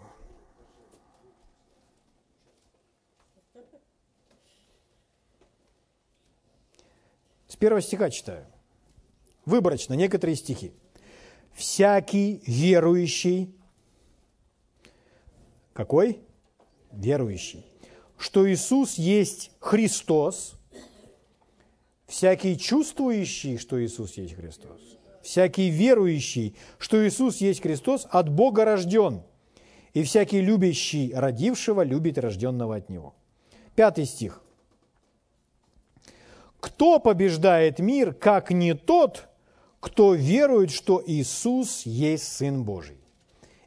[7.48, 8.46] С первого стиха читаю.
[9.44, 10.72] Выборочно, некоторые стихи.
[11.54, 13.54] «Всякий верующий...»
[15.72, 16.22] Какой?
[16.92, 17.66] Верующий.
[18.16, 20.57] «Что Иисус есть Христос,
[22.08, 29.22] всякий чувствующий, что Иисус есть Христос, всякий верующий, что Иисус есть Христос, от Бога рожден.
[29.94, 33.14] и всякий любящий родившего любит рожденного от него.
[33.74, 34.42] Пятый стих.
[36.60, 39.28] Кто побеждает мир, как не тот,
[39.80, 42.98] кто верует, что Иисус есть Сын Божий?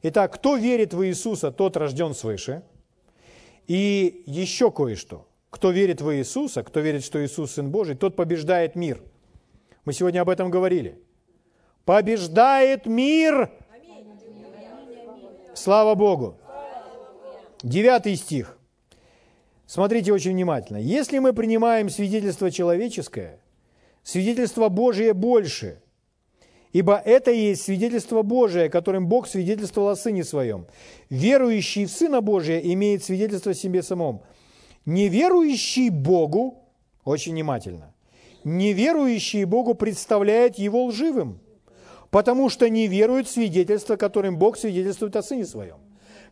[0.03, 2.63] Итак, кто верит в Иисуса, тот рожден свыше.
[3.67, 5.27] И еще кое-что.
[5.51, 9.03] Кто верит в Иисуса, кто верит, что Иисус Сын Божий, тот побеждает мир.
[9.85, 10.97] Мы сегодня об этом говорили.
[11.85, 13.51] Побеждает мир.
[15.53, 16.37] Слава Богу.
[17.61, 18.57] Девятый стих.
[19.67, 20.77] Смотрите очень внимательно.
[20.77, 23.39] Если мы принимаем свидетельство человеческое,
[24.03, 25.79] свидетельство Божие больше–
[26.73, 30.67] Ибо это и есть свидетельство Божие, которым Бог свидетельствовал о Сыне Своем.
[31.09, 34.21] Верующий в Сына Божия имеет свидетельство себе самом.
[34.85, 36.57] Неверующий Богу,
[37.03, 37.93] очень внимательно,
[38.43, 41.39] неверующий Богу представляет Его лживым,
[42.09, 45.77] потому что не верует в свидетельство, которым Бог свидетельствует о Сыне Своем.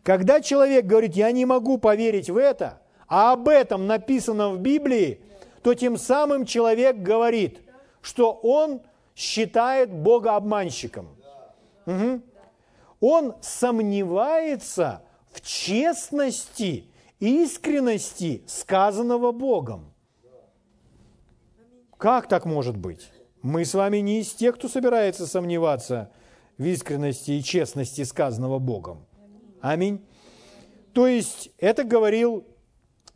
[0.02, 5.20] Когда человек говорит, я не могу поверить в это, а об этом написано в Библии,
[5.62, 7.60] то тем самым человек говорит,
[8.00, 8.80] что он
[9.14, 11.08] считает Бога обманщиком.
[11.86, 12.20] Угу.
[13.00, 16.86] Он сомневается в честности,
[17.20, 19.92] искренности сказанного Богом.
[21.96, 23.10] Как так может быть?
[23.42, 26.10] Мы с вами не из тех, кто собирается сомневаться
[26.58, 29.06] в искренности и честности сказанного Богом.
[29.60, 30.04] Аминь.
[30.92, 32.44] То есть это говорил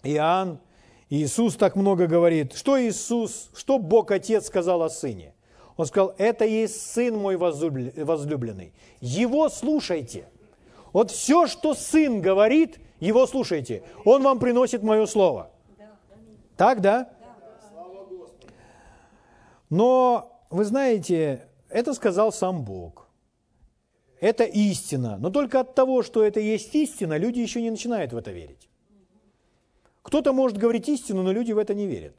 [0.03, 0.61] Иоанн,
[1.11, 2.55] Иисус так много говорит.
[2.55, 5.35] Что Иисус, что Бог Отец сказал о Сыне?
[5.77, 8.73] Он сказал, это есть Сын мой возлюбленный.
[9.01, 10.29] Его слушайте.
[10.93, 13.83] Вот все, что Сын говорит, его слушайте.
[14.05, 15.51] Он вам приносит мое слово.
[16.57, 17.11] Так, да?
[19.71, 23.09] Но, вы знаете, это сказал сам Бог.
[24.21, 25.17] Это истина.
[25.19, 28.69] Но только от того, что это есть истина, люди еще не начинают в это верить.
[30.03, 32.17] Кто-то может говорить истину, но люди в это не верят.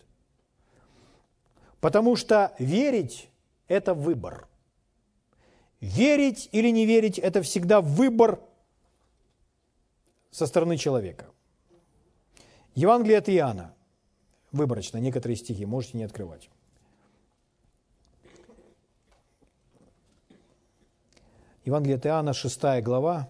[1.80, 3.30] Потому что верить–
[3.68, 4.48] это выбор.
[5.80, 8.40] Верить или не верить– это всегда выбор
[10.36, 11.28] со стороны человека.
[12.74, 13.74] Евангелие от Иоанна.
[14.52, 16.50] Выборочно, некоторые стихи, можете не открывать.
[21.64, 23.30] Евангелие от Иоанна, 6 глава,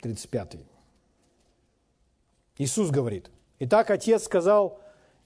[0.00, 0.66] тридцать пятый.
[2.56, 3.30] Иисус говорит–
[3.64, 4.80] Итак, отец сказал,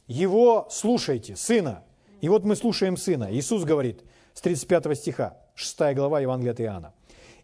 [0.07, 1.85] его слушайте, сына.
[2.21, 3.35] И вот мы слушаем сына.
[3.35, 4.05] Иисус говорит
[4.37, 6.93] с 35 стиха, 6 глава Евангелия от Иоанна.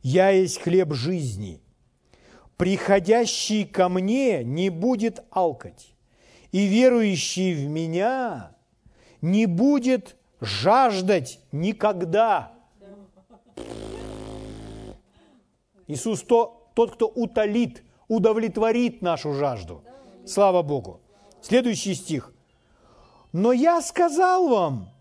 [0.02, 1.60] «Я есть хлеб жизни.
[2.58, 5.94] Приходящий ко мне не будет алкать,
[6.52, 8.54] и верующий в меня
[9.22, 12.52] не будет жаждать никогда».
[15.88, 19.82] Иисус то, тот, кто утолит, удовлетворит нашу жажду–
[20.24, 21.00] Слава Богу.
[21.40, 22.32] Следующий стих.
[23.32, 24.91] «Но я сказал вам,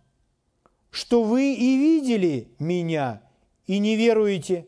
[0.92, 3.24] что вы и видели меня,
[3.66, 4.68] и не веруете».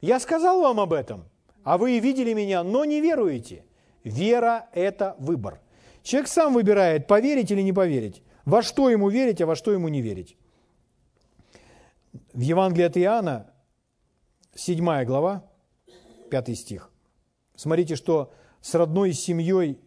[0.00, 1.24] Я сказал вам об этом,
[1.62, 3.64] а вы и видели меня, но не веруете.
[4.04, 5.60] Вера– это выбор.
[6.02, 8.22] Человек сам выбирает, поверить или не поверить.
[8.44, 10.36] Во что ему верить, а во что ему не верить.
[12.32, 13.52] В Евангелии от Иоанна,
[14.54, 15.44] 7 глава,
[16.30, 16.90] 5 стих.
[17.54, 19.78] Смотрите, что с родной семьей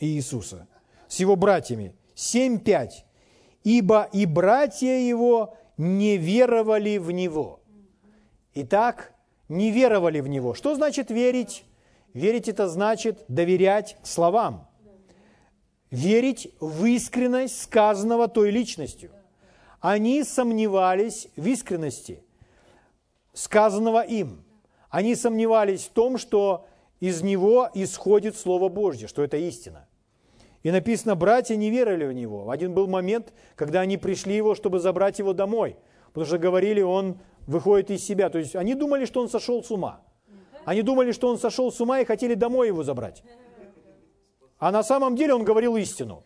[0.00, 0.66] Иисуса,
[1.06, 1.94] с его братьями.
[2.16, 3.04] 7.5.
[3.64, 7.60] «Ибо и братья его не веровали в него».
[8.54, 9.12] Итак,
[9.48, 10.54] не веровали в него.
[10.54, 11.64] Что значит верить?
[12.12, 14.68] Верить это значит доверять словам.
[15.90, 19.10] Верить в искренность сказанного той личностью.
[19.80, 22.22] Они сомневались в искренности
[23.32, 24.44] сказанного им.
[24.90, 26.66] Они сомневались в том, что
[27.00, 29.88] из него исходит Слово Божье, что это истина.
[30.62, 32.50] И написано, братья не верили в него.
[32.50, 35.76] Один был момент, когда они пришли его, чтобы забрать его домой,
[36.08, 38.30] потому что говорили, он выходит из себя.
[38.30, 40.00] То есть они думали, что он сошел с ума.
[40.64, 43.24] Они думали, что он сошел с ума и хотели домой его забрать.
[44.58, 46.22] А на самом деле он говорил истину.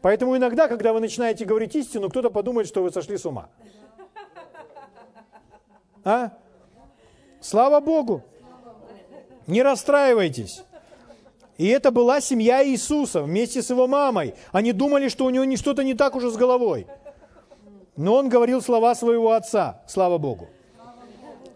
[0.00, 3.50] Поэтому иногда, когда вы начинаете говорить истину, кто-то подумает, что вы сошли с ума.
[6.04, 6.32] А?
[7.40, 8.22] Слава Богу!
[9.46, 10.62] Не расстраивайтесь.
[11.58, 14.34] И это была семья Иисуса вместе с его мамой.
[14.52, 16.86] Они думали, что у него что-то не так уже с головой.
[17.96, 20.48] Но он говорил слова своего отца, слава Богу.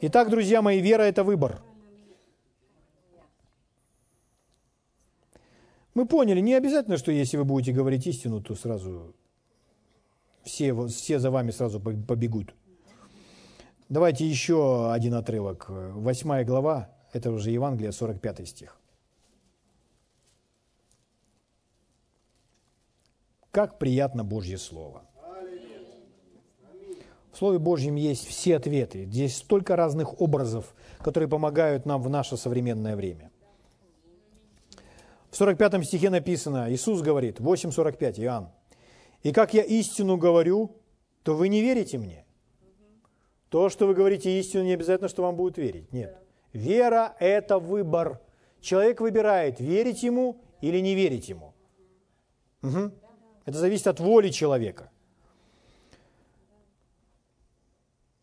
[0.01, 1.63] Итак, друзья мои, вера– это выбор.
[5.95, 9.15] Мы поняли, не обязательно, что если вы будете говорить истину, то сразу
[10.43, 12.55] все, все за вами сразу побегут.
[13.89, 15.67] Давайте еще один отрывок.
[15.69, 18.82] Восьмая глава, это уже Евангелие, 45 стих.
[23.53, 25.03] Как приятно Божье Слово.
[27.33, 29.05] В Слове Божьем есть все ответы.
[29.05, 33.31] Здесь столько разных образов, которые помогают нам в наше современное время.
[35.31, 38.49] В 45 стихе написано, Иисус говорит, 8.45, Иоанн,
[39.23, 40.77] «И как я истину говорю,
[41.23, 42.25] то вы не верите мне».
[43.49, 45.93] То, что вы говорите истину, не обязательно, что вам будут верить.
[45.93, 46.17] Нет.
[46.55, 48.21] Вера– это выбор.
[48.63, 51.55] Человек выбирает, верить ему или не верить ему.
[52.63, 52.93] Угу.
[53.45, 54.91] Это зависит от воли человека.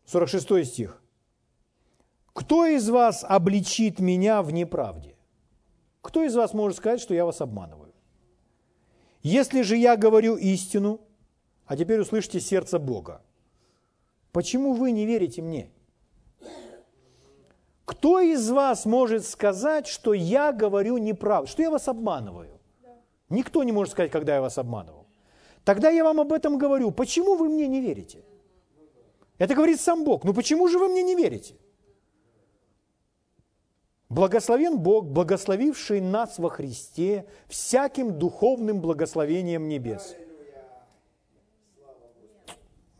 [0.06, 1.02] 46 стих.
[2.32, 5.16] «Кто из вас обличит меня в неправде?»
[6.02, 7.92] Кто из вас может сказать, что я вас обманываю?
[9.22, 11.00] Если же я говорю истину,
[11.66, 13.22] а теперь услышите сердце Бога,
[14.32, 15.70] почему вы не верите мне?
[17.84, 22.58] Кто из вас может сказать, что я говорю неправду, что я вас обманываю?
[23.28, 24.99] Никто не может сказать, когда я вас обманывал.
[25.64, 26.90] Тогда я вам об этом говорю.
[26.90, 28.24] Почему вы мне не верите?
[29.38, 30.24] Это говорит сам Бог.
[30.24, 31.54] Ну почему же вы мне не верите?
[34.08, 40.16] Благословен Бог, благословивший нас во Христе всяким духовным благословением небес.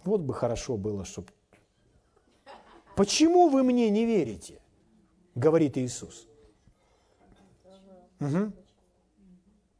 [0.05, 1.29] Вот бы хорошо было, чтобы...
[2.97, 4.61] Почему вы мне не верите?
[5.35, 6.29] Говорит Иисус.
[8.21, 8.53] Угу.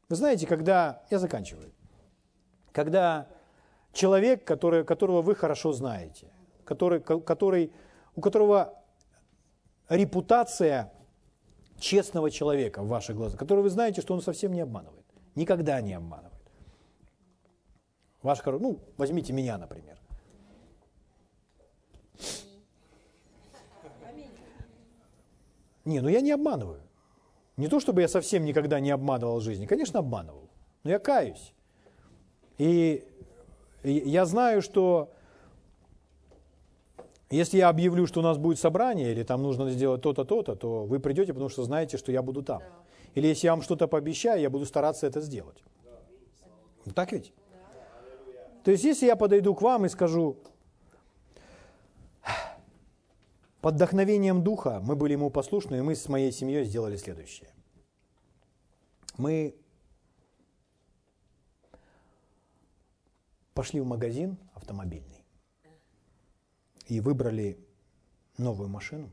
[0.09, 1.03] Вы знаете, когда...
[1.09, 1.71] Я заканчиваю.
[2.71, 3.27] Когда
[3.93, 6.27] человек, который, которого вы хорошо знаете,
[6.65, 7.71] который, который,
[8.15, 8.73] у которого
[9.89, 10.91] репутация
[11.79, 15.05] честного человека в ваших глазах, который вы знаете, что он совсем не обманывает.
[15.35, 16.31] Никогда не обманывает.
[18.21, 19.97] Ваш, ну, возьмите меня, например.
[25.83, 26.81] Не, ну я не обманываю.
[27.57, 29.65] Не то, чтобы я совсем никогда не обманывал жизни.
[29.65, 30.49] Конечно, обманывал.
[30.83, 31.53] Но я каюсь.
[32.61, 33.03] И
[33.83, 35.09] я знаю, что
[37.31, 40.83] если я объявлю, что у нас будет собрание, или там нужно сделать то-то, то-то, то
[40.83, 42.61] вы придете, потому что знаете, что я буду там.
[43.15, 45.63] Или если я вам что-то пообещаю, я буду стараться это сделать.
[46.85, 46.91] Да.
[46.93, 47.33] Так ведь?
[47.51, 48.41] Да.
[48.63, 50.37] То есть, если я подойду к вам и скажу,
[53.61, 57.49] под вдохновением Духа мы были ему послушны, и мы с моей семьей сделали следующее.
[59.17, 59.55] Мы
[63.53, 65.25] пошли в магазин автомобильный,
[66.87, 67.57] и выбрали
[68.37, 69.11] новую машину,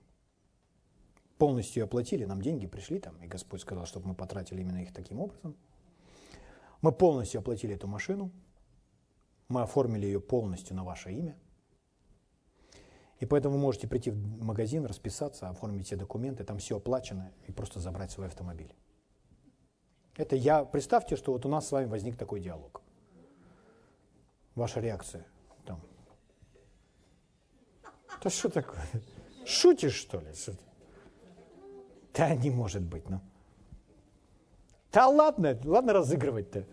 [1.39, 5.20] полностью оплатили, нам деньги пришли там, и Господь сказал, чтобы мы потратили именно их таким
[5.20, 5.57] образом.
[6.80, 8.30] Мы полностью оплатили эту машину,
[9.49, 11.36] мы оформили ее полностью на ваше имя.
[13.18, 17.53] И поэтому вы можете прийти в магазин, расписаться, оформить все документы, там все оплачено, и
[17.53, 18.72] просто забрать свой автомобиль.
[20.16, 22.82] Это я, представьте, что вот у нас с вами возник такой диалог.
[24.59, 25.24] Ваша реакция–
[28.22, 28.82] да что такое?
[29.46, 30.28] Шутишь, что ли?
[32.12, 33.20] Да не может быть, ну.
[34.92, 36.66] Да ладно, ладно разыгрывать-то.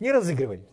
[0.00, 0.66] Не разыгрывай.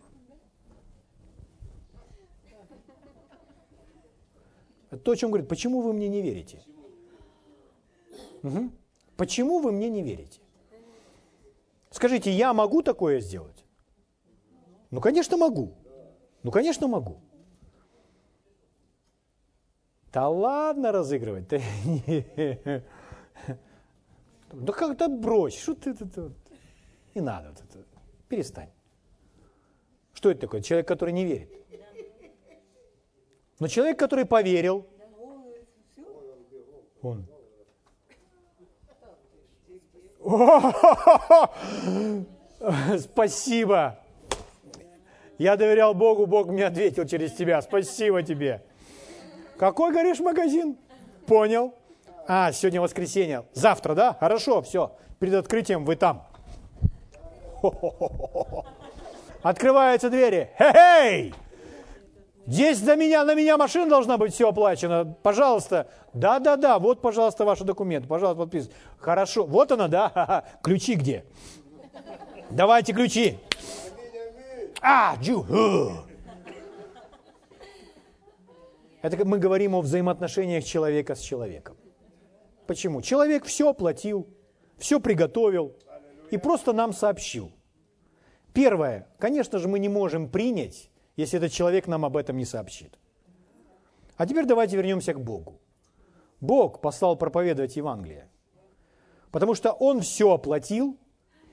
[5.04, 6.62] То, о чем говорит, почему вы мне не верите?
[8.42, 8.70] Угу.
[9.16, 10.40] Почему вы мне не верите?
[11.90, 13.63] Скажите, я могу такое сделать?
[14.94, 15.74] Ну, конечно, могу.
[16.44, 17.20] Ну, конечно, могу.
[20.12, 21.48] Да ладно разыгрывать.
[24.52, 25.58] Да как-то брось.
[25.58, 26.32] Что ты это?
[27.12, 27.48] Не надо.
[27.48, 27.84] Вот это.
[28.28, 28.70] Перестань.
[30.12, 30.60] Что это такое?
[30.60, 31.50] Человек, который не верит.
[33.58, 34.86] Но человек, который поверил,
[37.02, 37.26] он.
[43.00, 44.03] Спасибо.
[45.38, 47.60] Я доверял Богу, Бог мне ответил через тебя.
[47.62, 48.62] Спасибо тебе.
[49.58, 50.76] Какой, говоришь, магазин?
[51.26, 51.74] Понял.
[52.26, 53.44] А, сегодня воскресенье.
[53.52, 54.16] Завтра, да?
[54.18, 54.96] Хорошо, все.
[55.18, 56.26] Перед открытием вы там.
[59.42, 60.50] Открываются двери.
[60.58, 61.34] Хей-хей!
[62.46, 65.16] Здесь за меня, на меня машина должна быть все оплачено.
[65.22, 65.88] Пожалуйста.
[66.12, 68.06] Да-да-да, вот, пожалуйста, ваши документы.
[68.06, 68.76] Пожалуйста, подписывайтесь.
[68.98, 69.44] Хорошо.
[69.46, 70.44] Вот она, да?
[70.62, 71.24] Ключи где?
[72.50, 73.38] Давайте ключи.
[74.86, 75.46] А, джу.
[79.02, 81.76] Это мы говорим о взаимоотношениях человека с человеком.
[82.66, 83.02] Почему?
[83.02, 84.28] Человек все оплатил,
[84.76, 85.74] все приготовил
[86.30, 87.52] и просто нам сообщил.
[88.52, 92.98] Первое, конечно же, мы не можем принять если этот человек нам об этом не сообщит.
[94.16, 95.60] А теперь давайте вернемся к Богу.
[96.40, 98.28] Бог послал проповедовать Евангелие,
[99.30, 100.98] потому что Он все оплатил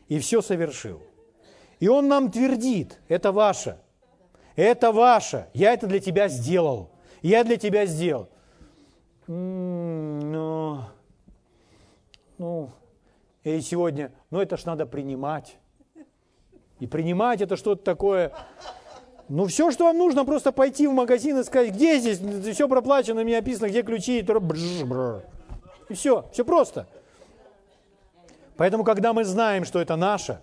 [0.07, 1.01] и все совершил.
[1.81, 3.75] И Он нам твердит, это ваше,
[4.55, 6.91] это ваше, я это для тебя сделал,
[7.23, 8.29] я для тебя сделал.
[9.25, 10.83] Ну,
[12.37, 12.69] ну,
[13.43, 15.57] и сегодня, ну это ж надо принимать.
[16.79, 18.31] И принимать это что-то такое.
[19.27, 22.19] Ну все, что вам нужно, просто пойти в магазин и сказать, где здесь,
[22.53, 24.19] все проплачено, мне описано, где ключи.
[25.89, 26.87] И все, все просто.
[28.55, 30.41] Поэтому, когда мы знаем, что это наше,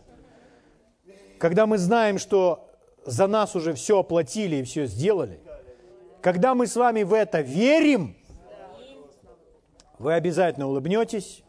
[1.38, 2.68] когда мы знаем, что
[3.04, 5.40] за нас уже все оплатили и все сделали,
[6.20, 8.16] когда мы с вами в это верим,
[9.98, 11.42] вы обязательно улыбнетесь,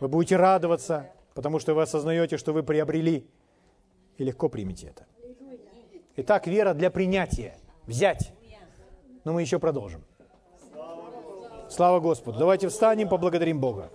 [0.00, 3.26] вы будете радоваться, потому что вы осознаете, что вы приобрели,
[4.16, 5.06] и легко примете это.
[6.16, 7.56] Итак, вера для принятия.
[7.86, 8.32] Взять.
[9.24, 10.02] Но мы еще продолжим.
[11.68, 12.38] Слава Господу.
[12.38, 13.90] Давайте встанем, поблагодарим Бога.